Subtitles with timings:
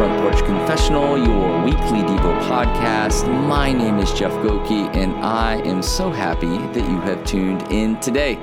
[0.00, 3.28] Front Porch Confessional, your weekly Devo podcast.
[3.46, 8.00] My name is Jeff Goki, and I am so happy that you have tuned in
[8.00, 8.38] today.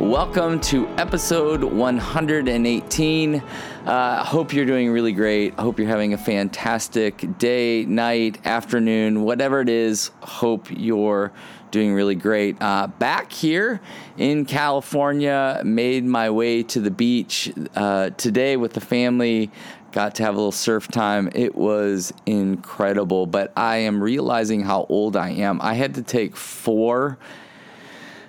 [0.00, 3.36] Welcome to episode 118.
[3.36, 5.54] I uh, hope you're doing really great.
[5.56, 10.10] I hope you're having a fantastic day, night, afternoon, whatever it is.
[10.22, 11.30] Hope you're
[11.70, 12.56] doing really great.
[12.60, 13.80] Uh, back here
[14.18, 19.52] in California, made my way to the beach uh, today with the family.
[19.96, 21.30] Got to have a little surf time.
[21.34, 25.58] It was incredible, but I am realizing how old I am.
[25.62, 27.16] I had to take four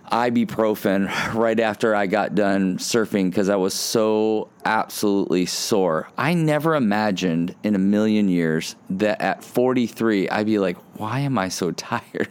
[0.10, 6.08] ibuprofen right after I got done surfing because I was so absolutely sore.
[6.18, 11.38] I never imagined in a million years that at 43 I'd be like, why am
[11.38, 12.30] I so tired?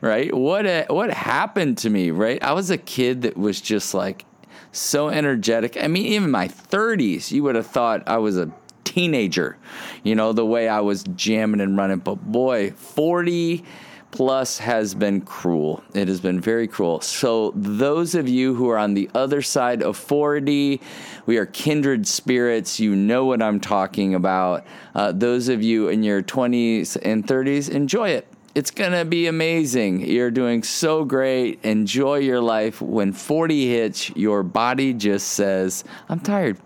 [0.00, 0.32] right?
[0.32, 2.40] What a, what happened to me, right?
[2.40, 4.24] I was a kid that was just like
[4.70, 5.76] so energetic.
[5.82, 8.52] I mean, even my 30s, you would have thought I was a
[8.96, 9.58] teenager,
[10.04, 11.98] you know, the way I was jamming and running.
[11.98, 13.62] But boy, 40
[14.10, 15.84] plus has been cruel.
[15.92, 17.02] It has been very cruel.
[17.02, 20.80] So, those of you who are on the other side of 40,
[21.26, 22.80] we are kindred spirits.
[22.80, 24.64] You know what I'm talking about.
[24.94, 28.26] Uh, those of you in your 20s and 30s, enjoy it.
[28.54, 30.00] It's going to be amazing.
[30.00, 31.62] You're doing so great.
[31.62, 32.80] Enjoy your life.
[32.80, 36.56] When 40 hits, your body just says, I'm tired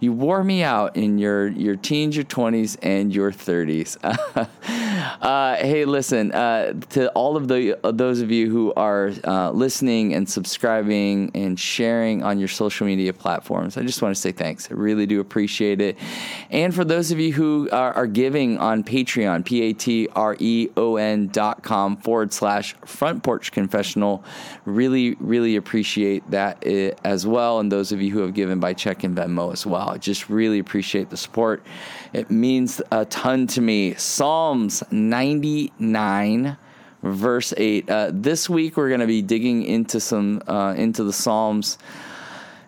[0.00, 3.98] you wore me out in your your teens, your twenties, and your thirties.
[5.20, 9.50] uh, hey, listen uh, to all of the uh, those of you who are uh,
[9.50, 13.76] listening and subscribing and sharing on your social media platforms.
[13.76, 14.70] I just want to say thanks.
[14.70, 15.98] I really do appreciate it.
[16.50, 20.36] And for those of you who are, are giving on Patreon, p a t r
[20.38, 24.24] e o n dot com forward slash front porch confessional,
[24.64, 27.60] really really appreciate that uh, as well.
[27.60, 29.96] And those of you who have given by check and Venmo as well.
[29.98, 31.62] Just really appreciate the support.
[32.12, 33.94] It means a ton to me.
[33.94, 36.56] Psalms 99
[37.02, 41.12] verse 8 uh, this week we're going to be digging into some uh, into the
[41.12, 41.78] psalms.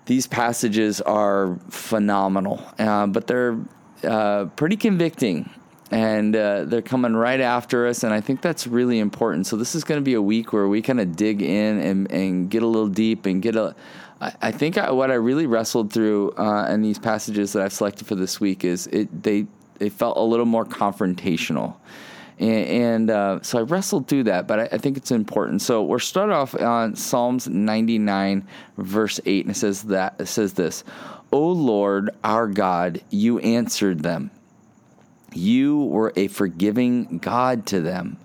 [0.06, 3.59] These passages are phenomenal uh, but they're
[4.03, 5.50] uh, pretty convicting
[5.91, 9.47] and uh, they're coming right after us and i think that's really important.
[9.47, 12.10] So this is going to be a week where we kind of dig in and,
[12.10, 13.76] and get a little deep and get a,
[14.41, 18.06] I, think I, what I really wrestled through uh, in these passages that I've selected
[18.06, 19.47] for this week is it they
[19.78, 21.75] they felt a little more confrontational.
[22.43, 25.63] And, and uh, so I wrestled through that, but I, I, think it's important.
[25.63, 28.49] So we're start off on Psalms 99,
[28.79, 30.83] verse 8, and it says that it says this:
[31.31, 34.33] "O Lord, our God, you answered them.
[35.33, 38.17] You were a forgiving God to them,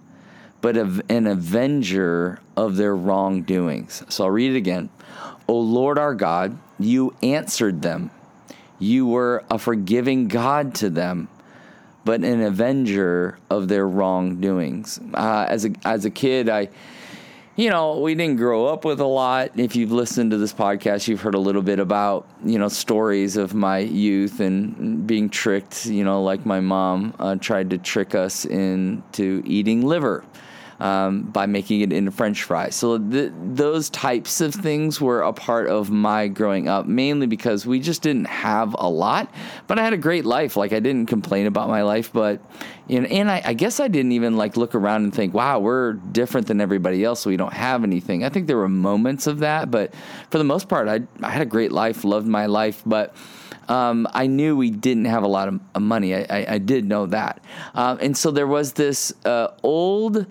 [0.62, 4.90] but an avenger of their wrongdoings." So I'll read it again.
[5.48, 8.10] O Lord our God, you answered them.
[8.80, 11.28] You were a forgiving God to them,
[12.07, 14.97] but an avenger of their wrongdoings.
[15.13, 16.69] Uh, as a as a kid, I,
[17.57, 19.51] you know, we didn't grow up with a lot.
[19.59, 23.35] If you've listened to this podcast, you've heard a little bit about you know stories
[23.35, 25.85] of my youth and being tricked.
[25.85, 30.24] You know, like my mom uh, tried to trick us into eating liver
[30.80, 32.76] um, by making it into French fries.
[32.76, 37.66] So th- those types of things were a part of my growing up, mainly because
[37.66, 39.34] we just didn't have a lot.
[39.66, 40.56] But I had a great life.
[40.56, 42.42] Like I didn't complain about my life, but
[42.88, 45.60] you know, and I, I guess I didn't even like look around and think, wow,
[45.60, 47.22] we're different than everybody else.
[47.22, 48.24] So we don't have anything.
[48.24, 49.94] I think there were moments of that, but
[50.30, 53.16] for the most part, I, I had a great life, loved my life, but.
[53.70, 56.16] Um, I knew we didn't have a lot of money.
[56.16, 57.44] I, I, I did know that.
[57.76, 60.26] Um, and so there was this uh, old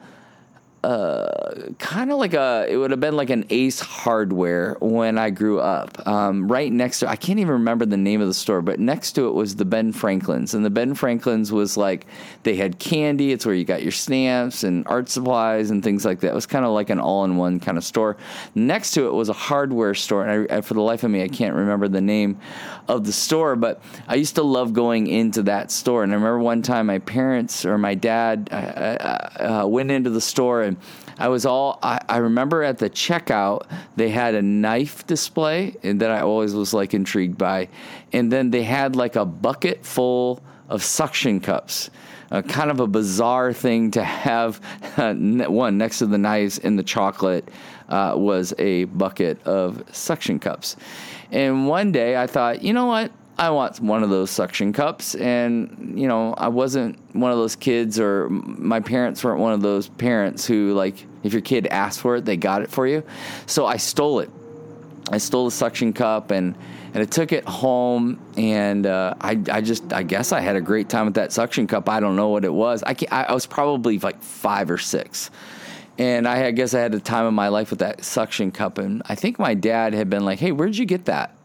[0.84, 5.31] uh, kind of like a it would have been like an Ace Hardware when I
[5.31, 6.06] grew up.
[6.06, 9.12] Um, right next to I can't even remember the name of the store, but next
[9.12, 12.06] to it was the Ben Franklin's, and the Ben Franklin's was like
[12.44, 13.32] they had candy.
[13.32, 16.28] It's where you got your stamps and art supplies and things like that.
[16.28, 18.16] It was kind of like an all-in-one kind of store.
[18.54, 21.22] Next to it was a hardware store, and I, I, for the life of me,
[21.22, 22.38] I can't remember the name
[22.87, 26.05] of the store, but I used to love going into that store.
[26.05, 30.11] And I remember one time my parents or my dad uh, uh, uh went into
[30.11, 30.75] the store and
[31.19, 36.00] I was all I, I, remember at the checkout they had a knife display and
[36.00, 37.69] that I always was like intrigued by,
[38.12, 41.90] and then they had like a bucket full of suction cups.
[42.28, 44.61] Uh, kind of a bizarre thing to have.
[44.96, 47.50] Uh, one next to the knives and the chocolate
[47.90, 50.75] uh, was a bucket of suction cups.
[51.31, 53.12] And one day I thought, you know what?
[53.38, 55.15] I want one of those suction cups.
[55.15, 59.61] And, you know, I wasn't one of those kids, or my parents weren't one of
[59.61, 63.03] those parents who, like, if your kid asked for it, they got it for you.
[63.47, 64.31] So I stole it.
[65.11, 66.56] I stole the suction cup and
[66.93, 70.61] and I took it home and uh, I I just I guess I had a
[70.61, 71.89] great time with that suction cup.
[71.89, 72.82] I don't know what it was.
[72.82, 75.31] I I, was probably like five or six.
[75.99, 78.79] And I, I guess I had the time of my life with that suction cup.
[78.79, 81.37] And I think my dad had been like, "Hey, where'd you get that?"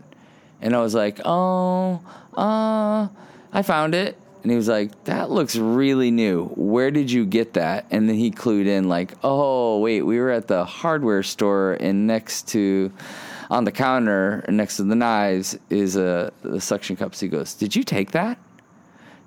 [0.62, 2.02] And I was like, "Oh,
[2.36, 3.08] uh,
[3.52, 6.46] I found it." And he was like, "That looks really new.
[6.56, 10.30] Where did you get that?" And then he clued in, like, "Oh, wait, we were
[10.30, 12.92] at the hardware store, and next to,
[13.50, 17.75] on the counter next to the knives is a the suction cups." He goes, "Did
[17.75, 18.38] you take that?"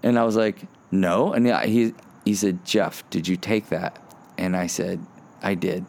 [0.03, 1.95] And I was like, "No." And he
[2.25, 3.99] he said, "Jeff, did you take that?"
[4.37, 5.01] And I said,
[5.45, 5.85] I did.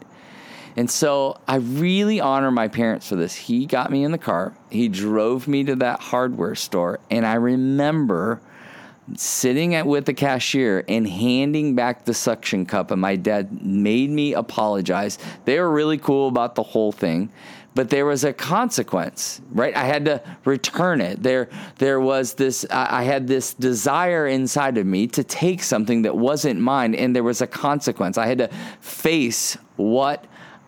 [0.76, 3.34] And so I really honor my parents for this.
[3.34, 7.34] He got me in the car, he drove me to that hardware store, and I
[7.34, 8.40] remember
[9.14, 14.10] sitting at with the cashier and handing back the suction cup and my dad made
[14.10, 15.18] me apologize.
[15.44, 17.30] They were really cool about the whole thing,
[17.76, 19.76] but there was a consequence, right?
[19.76, 21.22] I had to return it.
[21.22, 26.16] There there was this I had this desire inside of me to take something that
[26.16, 28.18] wasn't mine and there was a consequence.
[28.18, 28.48] I had to
[28.80, 30.26] face what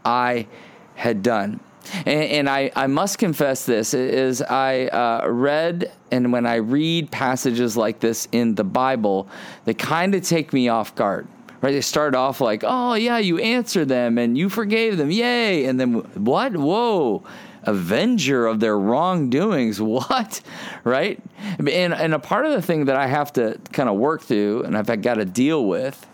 [0.08, 0.46] I
[0.94, 1.60] had done.
[2.06, 7.10] And, and I, I must confess this is I uh, read and when I read
[7.10, 9.28] passages like this in the Bible,
[9.64, 11.28] they kind of take me off guard.
[11.60, 11.72] Right?
[11.72, 15.78] They start off like, "Oh yeah, you answered them and you forgave them, yay!" And
[15.78, 16.56] then what?
[16.56, 17.24] Whoa!
[17.64, 19.80] avenger of their wrongdoings.
[19.98, 20.40] What?
[20.84, 21.20] Right?
[21.58, 24.62] And, and a part of the thing that I have to kind of work through
[24.62, 26.06] and I've got to deal with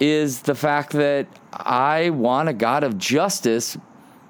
[0.00, 3.76] is the fact that I want a God of justice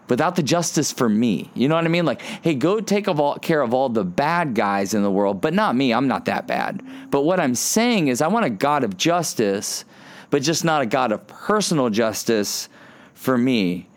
[0.08, 1.50] without the justice for me.
[1.54, 2.04] You know what I mean?
[2.04, 5.40] Like, hey, go take of all, care of all the bad guys in the world,
[5.40, 5.92] but not me.
[5.92, 6.82] I'm not that bad.
[7.10, 9.84] But what I'm saying is, I want a God of justice,
[10.30, 12.68] but just not a God of personal justice
[13.14, 13.88] for me.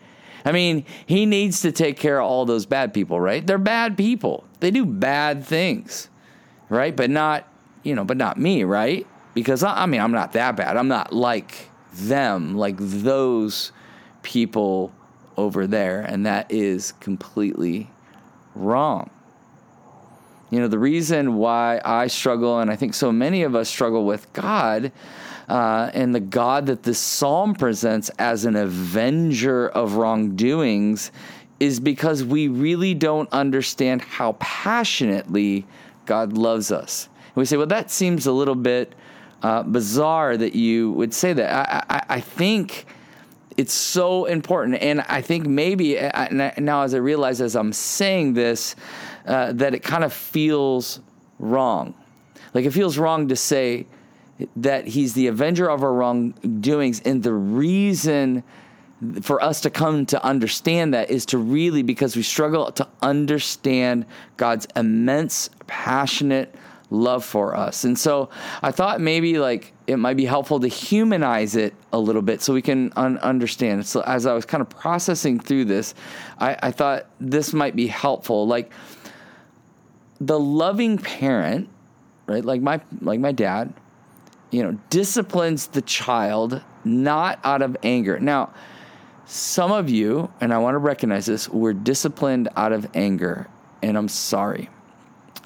[0.44, 3.46] I mean, he needs to take care of all those bad people, right?
[3.46, 4.44] They're bad people.
[4.60, 6.08] They do bad things,
[6.70, 6.96] right?
[6.96, 7.46] But not,
[7.82, 9.06] you know, but not me, right?
[9.38, 10.76] Because I, I mean, I'm not that bad.
[10.76, 13.72] I'm not like them, like those
[14.22, 14.92] people
[15.36, 17.88] over there, and that is completely
[18.56, 19.10] wrong.
[20.50, 24.04] You know, the reason why I struggle, and I think so many of us struggle
[24.04, 24.90] with God,
[25.48, 31.12] uh, and the God that this psalm presents as an avenger of wrongdoings,
[31.60, 35.64] is because we really don't understand how passionately
[36.06, 37.08] God loves us.
[37.26, 38.94] And we say, well, that seems a little bit
[39.42, 41.50] uh, bizarre that you would say that.
[41.68, 42.86] I, I, I think
[43.56, 44.76] it's so important.
[44.76, 48.76] And I think maybe now, as I realize as I'm saying this,
[49.26, 51.00] uh, that it kind of feels
[51.38, 51.94] wrong.
[52.54, 53.86] Like it feels wrong to say
[54.56, 57.00] that he's the avenger of our wrongdoings.
[57.00, 58.44] And the reason
[59.22, 64.06] for us to come to understand that is to really, because we struggle to understand
[64.36, 66.54] God's immense, passionate,
[66.90, 67.84] love for us.
[67.84, 68.30] And so
[68.62, 72.54] I thought maybe like it might be helpful to humanize it a little bit so
[72.54, 73.86] we can un- understand.
[73.86, 75.94] So as I was kind of processing through this,
[76.38, 78.46] I, I thought this might be helpful.
[78.46, 78.72] Like
[80.20, 81.68] the loving parent,
[82.26, 82.44] right?
[82.44, 83.72] Like my like my dad,
[84.50, 88.18] you know, disciplines the child not out of anger.
[88.18, 88.52] Now,
[89.26, 93.46] some of you, and I want to recognize this, were disciplined out of anger,
[93.82, 94.70] and I'm sorry.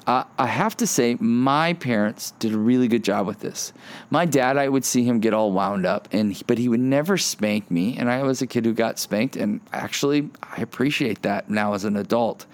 [0.05, 3.71] Uh, I have to say, my parents did a really good job with this.
[4.09, 7.17] My dad, I would see him get all wound up, and but he would never
[7.17, 7.97] spank me.
[7.97, 11.85] And I was a kid who got spanked, and actually, I appreciate that now as
[11.85, 12.45] an adult.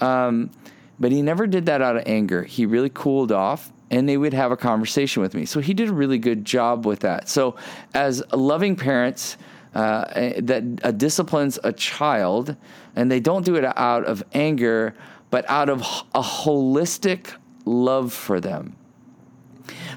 [0.00, 0.50] Um,
[0.98, 2.42] but he never did that out of anger.
[2.42, 5.44] He really cooled off, and they would have a conversation with me.
[5.44, 7.28] So he did a really good job with that.
[7.28, 7.56] So,
[7.94, 9.36] as loving parents,
[9.74, 12.56] uh, eh, that uh, disciplines a child,
[12.96, 14.94] and they don't do it out of anger
[15.32, 15.80] but out of
[16.14, 17.32] a holistic
[17.64, 18.76] love for them.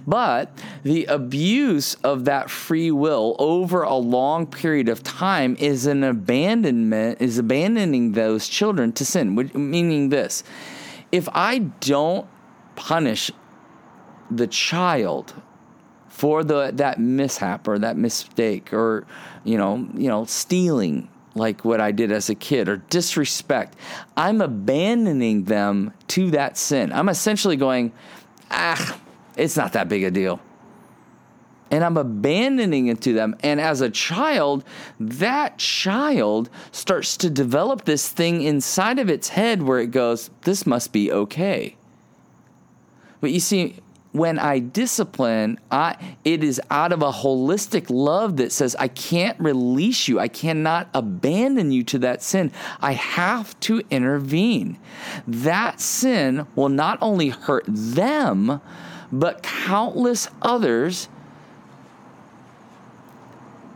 [0.07, 6.03] But the abuse of that free will over a long period of time is an
[6.03, 9.35] abandonment, is abandoning those children to sin.
[9.53, 10.43] Meaning this
[11.11, 12.27] if I don't
[12.75, 13.29] punish
[14.31, 15.33] the child
[16.07, 19.05] for the that mishap or that mistake or
[19.43, 23.75] you know you know stealing like what I did as a kid or disrespect,
[24.15, 26.91] I'm abandoning them to that sin.
[26.91, 27.91] I'm essentially going,
[28.49, 28.99] ah,
[29.35, 30.39] it's not that big a deal.
[31.71, 33.35] And I'm abandoning it to them.
[33.41, 34.63] And as a child,
[34.99, 40.65] that child starts to develop this thing inside of its head where it goes, this
[40.65, 41.75] must be okay.
[43.19, 43.77] But you see,
[44.15, 49.37] when I discipline, I, it is out of a holistic love that says, I can't
[49.41, 50.21] release you.
[50.21, 52.53] I cannot abandon you to that sin.
[52.79, 54.77] I have to intervene.
[55.27, 58.61] That sin will not only hurt them,
[59.11, 61.09] but countless others.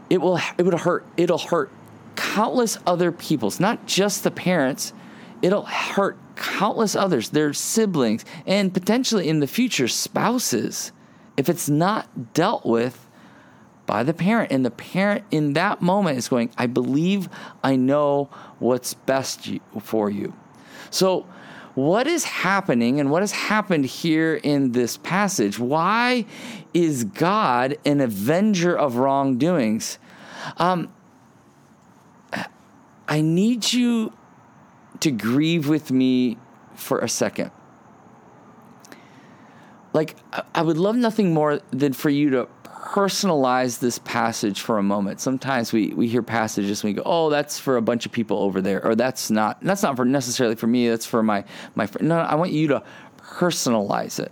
[0.10, 1.69] It will, it would hurt, it'll hurt
[2.15, 4.93] countless other people's, not just the parents.
[5.41, 10.91] It'll hurt countless others, their siblings, and potentially in the future, spouses,
[11.38, 13.08] if it's not dealt with
[13.86, 14.51] by the parent.
[14.51, 17.29] And the parent in that moment is going, I believe
[17.63, 19.50] I know what's best
[19.81, 20.34] for you.
[20.89, 21.27] So,
[21.75, 25.60] what is happening and what has happened here in this passage?
[25.60, 26.25] Why
[26.74, 29.98] is God an avenger of wrongdoings?
[30.58, 30.91] Um,
[33.08, 34.13] I need you
[35.01, 36.38] to grieve with me
[36.75, 37.51] for a second.
[39.94, 40.15] Like,
[40.53, 45.20] I would love nothing more than for you to personalize this passage for a moment.
[45.20, 48.38] Sometimes we, we hear passages and we go, "Oh, that's for a bunch of people
[48.38, 50.89] over there," or "That's not that's not for necessarily for me.
[50.89, 51.44] That's for my
[51.75, 52.84] my friend." No, I want you to
[53.18, 54.32] personalize it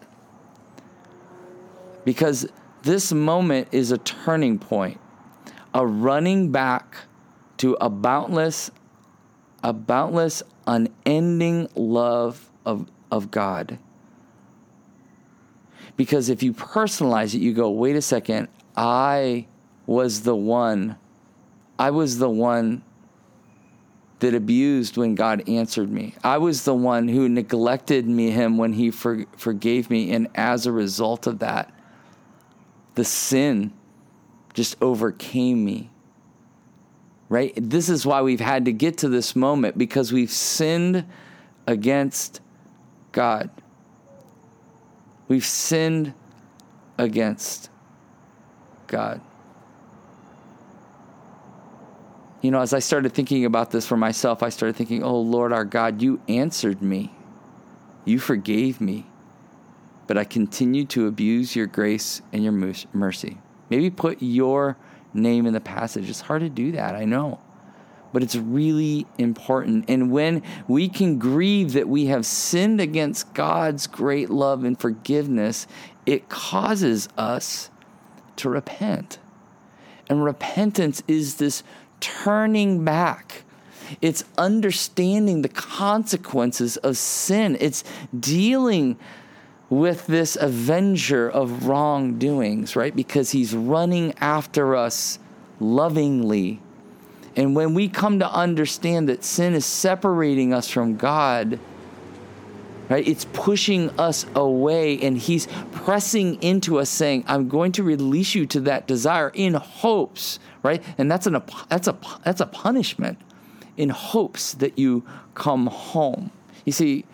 [2.05, 2.47] because
[2.83, 4.99] this moment is a turning point,
[5.73, 6.95] a running back
[7.57, 8.71] to a boundless,
[9.63, 13.79] a boundless, unending love of, of God.
[15.95, 19.47] Because if you personalize it, you go, wait a second, I
[19.85, 20.97] was the one,
[21.79, 22.83] I was the one
[24.19, 26.15] that abused when God answered me.
[26.23, 30.65] I was the one who neglected me him when he for, forgave me and as
[30.65, 31.71] a result of that
[32.97, 33.71] the sin
[34.55, 35.87] just overcame me
[37.29, 37.53] right?
[37.55, 41.05] This is why we've had to get to this moment because we've sinned
[41.65, 42.41] against
[43.11, 43.49] God.
[45.27, 46.13] We've sinned
[46.97, 47.69] against
[48.87, 49.21] God.
[52.41, 55.51] You know, as I started thinking about this for myself, I started thinking, oh, Lord
[55.51, 57.11] our God, you answered me.
[58.05, 59.05] You forgave me.
[60.05, 62.53] But I continued to abuse your grace and your
[62.93, 63.37] mercy.
[63.69, 64.77] Maybe put your
[65.17, 66.09] name in the passage.
[66.09, 67.39] It's hard to do that, I know.
[68.13, 69.85] But it's really important.
[69.89, 75.67] And when we can grieve that we have sinned against God's great love and forgiveness,
[76.05, 77.69] it causes us
[78.37, 79.19] to repent.
[80.09, 81.63] And repentance is this
[81.99, 83.43] turning back.
[84.01, 87.57] It's understanding the consequences of sin.
[87.59, 87.83] It's
[88.17, 88.97] dealing
[89.69, 92.95] with this avenger of wrongdoings, right?
[92.95, 95.19] Because he's running after us
[95.59, 96.61] lovingly.
[97.35, 101.59] And when we come to understand that sin is separating us from God,
[102.89, 103.07] right?
[103.07, 108.45] It's pushing us away and he's pressing into us saying, "I'm going to release you
[108.47, 110.81] to that desire in hopes," right?
[110.97, 113.19] And that's an that's a that's a punishment
[113.75, 115.03] in hopes that you
[115.35, 116.31] come home.
[116.65, 117.05] You see,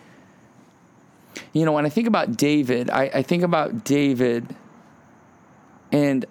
[1.52, 4.54] you know, when I think about David, I, I think about David
[5.92, 6.26] and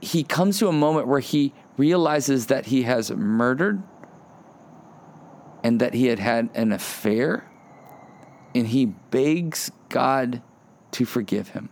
[0.00, 3.82] he comes to a moment where he realizes that he has murdered
[5.64, 7.50] and that he had had an affair
[8.54, 10.42] and he begs God
[10.92, 11.68] to forgive him.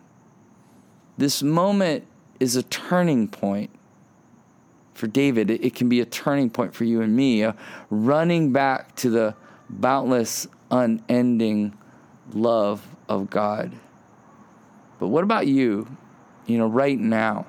[1.18, 2.06] This moment
[2.40, 3.71] is a turning point
[4.95, 5.50] for David.
[5.50, 7.47] It, can be a turning point for you and me,
[7.90, 9.35] running back to the
[9.68, 11.76] boundless, unending
[12.33, 13.73] love of God.
[14.99, 15.87] But what about you,
[16.47, 17.47] you know, right now?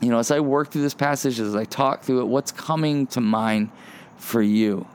[0.00, 3.06] You know, as I work through this passage, as I talk through it, what's coming
[3.08, 3.70] to mind
[4.16, 4.86] for you?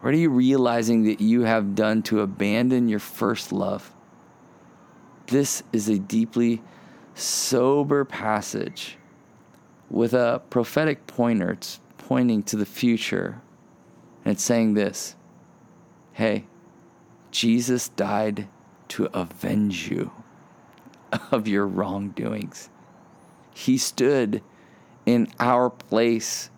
[0.00, 3.90] What are you realizing that you have done to abandon your first love?
[5.26, 6.62] This is a deeply
[7.14, 8.98] sober passage
[9.88, 11.52] with a prophetic pointer.
[11.52, 13.40] It's pointing to the future.
[14.24, 15.16] And it's saying this
[16.12, 16.44] Hey,
[17.34, 18.46] Jesus died
[18.86, 20.12] to avenge you
[21.32, 22.70] of your wrongdoings.
[23.52, 24.40] He stood
[25.04, 26.48] in our place.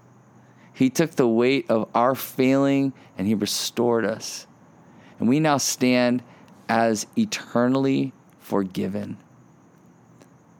[0.74, 4.46] He took the weight of our failing and He restored us.
[5.18, 6.22] And we now stand
[6.68, 9.16] as eternally forgiven.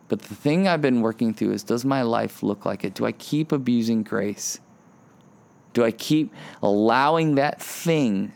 [0.09, 2.95] But the thing I've been working through is does my life look like it?
[2.95, 4.61] Do I keep abusing grace?
[5.75, 6.33] Do I keep
[6.63, 8.33] allowing that thing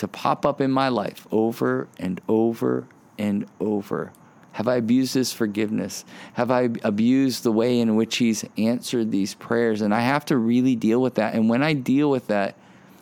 [0.00, 2.86] to pop up in my life over and over
[3.18, 4.12] and over?
[4.52, 6.06] Have I abused his forgiveness?
[6.32, 9.82] Have I abused the way in which he's answered these prayers?
[9.82, 11.34] And I have to really deal with that.
[11.34, 12.56] And when I deal with that,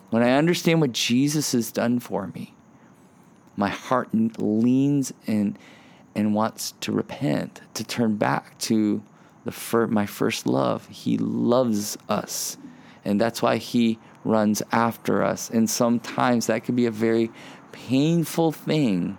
[0.09, 2.53] when I understand what Jesus has done for me,
[3.55, 5.55] my heart leans in
[6.15, 9.01] and wants to repent, to turn back to
[9.45, 10.85] the fir- my first love.
[10.89, 12.57] He loves us.
[13.09, 15.49] And that's why he runs after us.
[15.49, 17.31] And sometimes that can be a very
[17.71, 19.17] painful thing.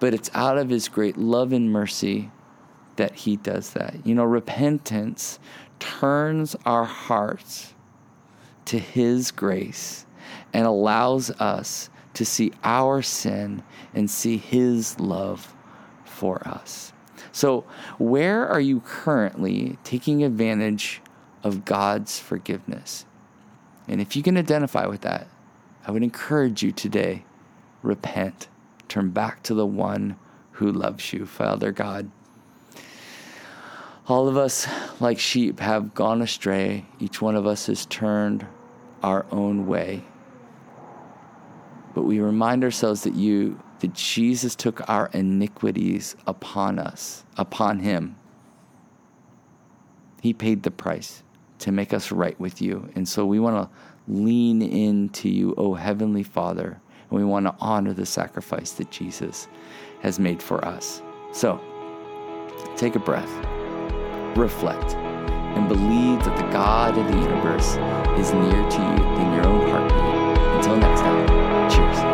[0.00, 2.30] But it's out of his great love and mercy
[2.96, 4.06] that he does that.
[4.06, 5.38] You know, repentance
[5.78, 7.72] turns our hearts
[8.66, 10.04] to his grace
[10.52, 13.62] and allows us to see our sin
[13.94, 15.54] and see his love
[16.04, 16.92] for us.
[17.32, 17.64] So,
[17.98, 21.00] where are you currently taking advantage
[21.42, 23.06] of God's forgiveness?
[23.88, 25.28] And if you can identify with that,
[25.86, 27.24] I would encourage you today
[27.82, 28.48] repent,
[28.88, 30.16] turn back to the one
[30.52, 32.10] who loves you, Father God.
[34.06, 34.66] All of us,
[35.00, 36.84] like sheep, have gone astray.
[36.98, 38.46] Each one of us has turned
[39.02, 40.04] our own way.
[41.94, 48.16] But we remind ourselves that you, that Jesus took our iniquities upon us, upon him.
[50.20, 51.22] He paid the price
[51.60, 52.90] to make us right with you.
[52.94, 57.54] And so we want to lean into you, O Heavenly Father, and we want to
[57.60, 59.48] honor the sacrifice that Jesus
[60.02, 61.02] has made for us.
[61.32, 61.60] So
[62.76, 63.30] take a breath,
[64.36, 67.76] reflect, and believe that the God of the universe
[68.18, 70.38] is near to you in your own heartbeat.
[70.56, 72.09] Until next time, cheers.